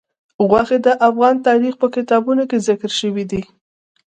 غوښې 0.49 0.77
د 0.85 0.87
افغان 1.07 1.35
تاریخ 1.47 1.73
په 1.81 1.87
کتابونو 1.95 2.43
کې 2.49 2.57
ذکر 2.67 2.91
شوي 2.99 3.23
دي. 3.31 3.41